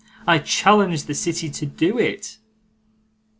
I 0.25 0.39
challenge 0.39 1.03
the 1.03 1.13
city 1.13 1.51
to 1.51 1.67
do 1.67 1.99
it! 1.99 2.39